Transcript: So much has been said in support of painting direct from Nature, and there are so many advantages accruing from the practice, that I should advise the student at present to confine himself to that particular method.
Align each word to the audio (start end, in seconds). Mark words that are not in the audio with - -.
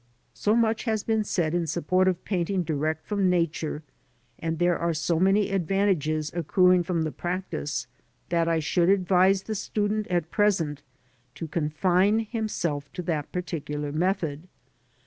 So 0.33 0.55
much 0.55 0.85
has 0.85 1.03
been 1.03 1.23
said 1.23 1.53
in 1.53 1.67
support 1.67 2.07
of 2.07 2.25
painting 2.25 2.63
direct 2.63 3.05
from 3.05 3.29
Nature, 3.29 3.83
and 4.39 4.57
there 4.57 4.75
are 4.79 4.95
so 4.95 5.19
many 5.19 5.51
advantages 5.51 6.31
accruing 6.33 6.81
from 6.81 7.03
the 7.03 7.11
practice, 7.11 7.85
that 8.29 8.47
I 8.47 8.57
should 8.57 8.89
advise 8.89 9.43
the 9.43 9.53
student 9.53 10.07
at 10.07 10.31
present 10.31 10.81
to 11.35 11.47
confine 11.47 12.21
himself 12.21 12.91
to 12.93 13.03
that 13.03 13.31
particular 13.31 13.91
method. 13.91 14.47